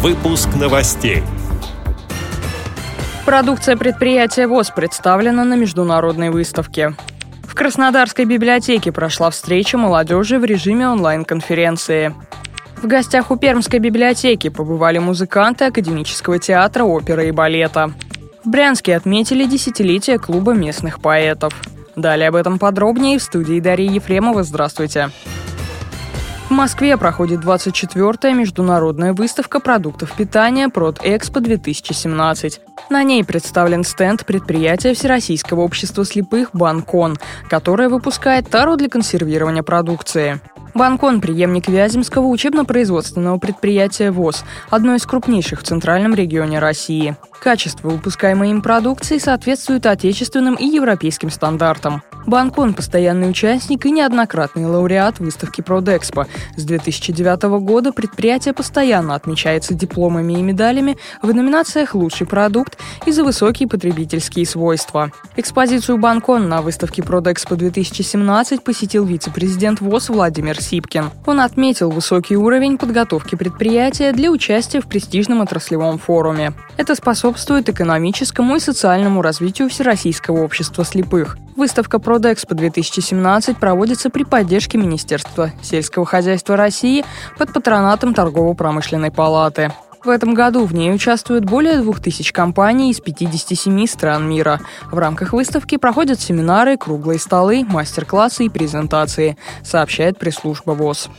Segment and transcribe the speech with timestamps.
[0.00, 1.24] Выпуск новостей.
[3.26, 6.94] Продукция предприятия ВОЗ представлена на международной выставке.
[7.42, 12.14] В Краснодарской библиотеке прошла встреча молодежи в режиме онлайн-конференции.
[12.80, 17.90] В гостях у Пермской библиотеки побывали музыканты Академического театра оперы и балета.
[18.44, 21.52] В Брянске отметили десятилетие клуба местных поэтов.
[21.96, 24.44] Далее об этом подробнее в студии Дарьи Ефремова.
[24.44, 25.08] Здравствуйте.
[25.08, 25.37] Здравствуйте.
[26.48, 32.60] В Москве проходит 24-я международная выставка продуктов питания «Продэкспо-2017».
[32.88, 37.18] На ней представлен стенд предприятия Всероссийского общества слепых «Банкон»,
[37.50, 40.40] которое выпускает тару для консервирования продукции.
[40.72, 47.14] Банкон– преемник Вяземского учебно-производственного предприятия ВОЗ, одно из крупнейших в центральном регионе России.
[47.42, 52.02] Качество выпускаемой им продукции соответствует отечественным и европейским стандартам.
[52.28, 56.26] Банкон– постоянный участник и неоднократный лауреат выставки Продэкспо.
[56.56, 63.24] С 2009 года предприятие постоянно отмечается дипломами и медалями в номинациях «Лучший продукт» и за
[63.24, 65.10] высокие потребительские свойства.
[65.36, 71.10] Экспозицию Банкон на выставке Продэкспо 2017 посетил вице-президент ВОЗ Владимир Сипкин.
[71.24, 76.52] Он отметил высокий уровень подготовки предприятия для участия в престижном отраслевом форуме.
[76.76, 81.38] Это способствует экономическому и социальному развитию Всероссийского общества слепых.
[81.58, 87.04] Выставка Продэкспо 2017 проводится при поддержке Министерства сельского хозяйства России
[87.36, 89.72] под патронатом Торгово-промышленной палаты.
[90.04, 94.60] В этом году в ней участвуют более 2000 компаний из 57 стран мира.
[94.92, 101.10] В рамках выставки проходят семинары, круглые столы, мастер-классы и презентации, сообщает пресс-служба ВОЗ.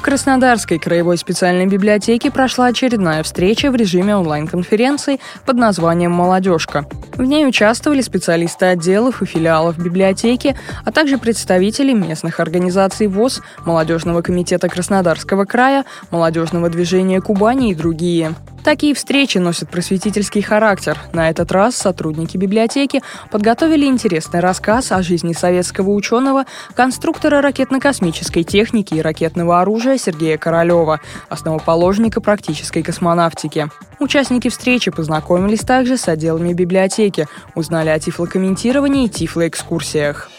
[0.00, 6.86] В Краснодарской краевой специальной библиотеке прошла очередная встреча в режиме онлайн-конференции под названием «Молодежка».
[7.16, 10.56] В ней участвовали специалисты отделов и филиалов библиотеки,
[10.86, 18.34] а также представители местных организаций ВОЗ, Молодежного комитета Краснодарского края, Молодежного движения Кубани и другие.
[18.64, 20.98] Такие встречи носят просветительский характер.
[21.12, 28.94] На этот раз сотрудники библиотеки подготовили интересный рассказ о жизни советского ученого, конструктора ракетно-космической техники
[28.94, 33.68] и ракетного оружия Сергея Королева, основоположника практической космонавтики.
[33.98, 40.30] Участники встречи познакомились также с отделами библиотеки, узнали о тифлокомментировании и тифлоэкскурсиях.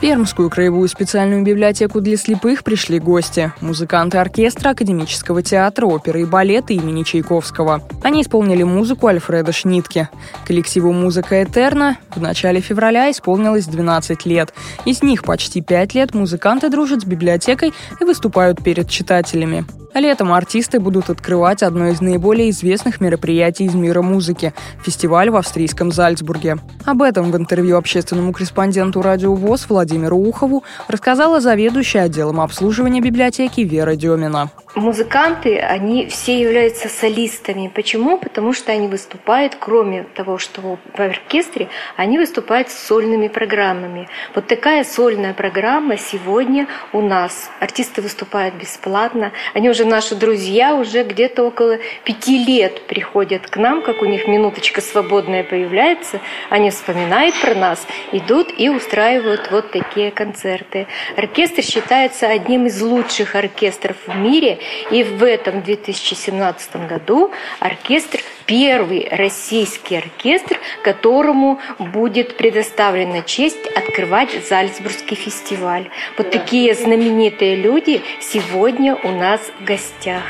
[0.00, 6.72] Пермскую краевую специальную библиотеку для слепых пришли гости– музыканты оркестра Академического театра оперы и балета
[6.72, 7.82] имени Чайковского.
[8.02, 10.08] Они исполнили музыку Альфреда Шнитке.
[10.46, 14.54] Коллективу «Музыка Этерна» в начале февраля исполнилось 12 лет.
[14.86, 19.66] Из них почти 5 лет музыканты дружат с библиотекой и выступают перед читателями.
[19.94, 25.90] Летом артисты будут открывать одно из наиболее известных мероприятий из мира музыки– фестиваль в австрийском
[25.90, 26.58] Зальцбурге.
[26.86, 33.62] Об этом в интервью общественному корреспонденту радио ВОЗ Владимиру Ухову рассказала заведующая отделом обслуживания библиотеки
[33.62, 34.50] Вера Демина.
[34.76, 37.70] Музыканты, они все являются солистами.
[37.74, 38.18] Почему?
[38.18, 44.08] Потому что они выступают, кроме того, что в оркестре, они выступают с сольными программами.
[44.32, 47.50] Вот такая сольная программа сегодня у нас.
[47.58, 49.32] Артисты выступают бесплатно.
[49.54, 54.26] Они уже наши друзья, уже где-то около пяти лет приходят к нам, как у них
[54.26, 56.20] минуточка свободная появляется.
[56.48, 60.86] Они вспоминают про нас, идут и устраивают вот такие концерты.
[61.16, 64.58] Оркестр считается одним из лучших оркестров в мире
[64.90, 68.20] и в этом 2017 году оркестр
[68.50, 75.88] первый российский оркестр, которому будет предоставлена честь открывать Зальцбургский фестиваль.
[76.18, 80.24] Вот такие знаменитые люди сегодня у нас в гостях.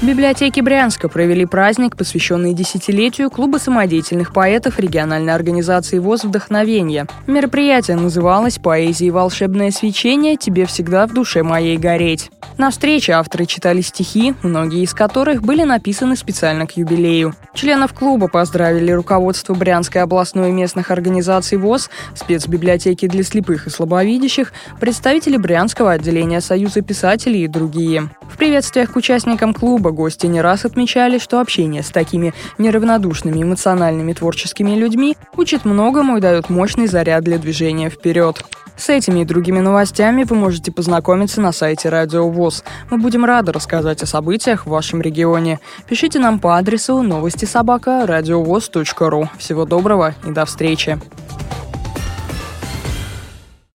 [0.00, 7.08] В библиотеке Брянска провели праздник, посвященный десятилетию Клуба самодеятельных поэтов региональной организации ВОЗ «Вдохновение».
[7.26, 10.36] Мероприятие называлось «Поэзии волшебное свечение.
[10.36, 12.30] Тебе всегда в душе моей гореть».
[12.58, 17.34] На встрече авторы читали стихи, многие из которых были написаны специально к юбилею.
[17.54, 24.52] Членов клуба поздравили руководство Брянской областной и местных организаций ВОЗ, спецбиблиотеки для слепых и слабовидящих,
[24.78, 28.10] представители Брянского отделения Союза писателей и другие.
[28.38, 34.76] Приветствиях к участникам клуба гости не раз отмечали, что общение с такими неравнодушными эмоциональными творческими
[34.76, 38.44] людьми учит многому и дает мощный заряд для движения вперед.
[38.76, 42.62] С этими и другими новостями вы можете познакомиться на сайте Радио ВОЗ.
[42.90, 45.58] Мы будем рады рассказать о событиях в вашем регионе.
[45.88, 49.28] Пишите нам по адресу новости собака ру.
[49.36, 50.96] Всего доброго и до встречи!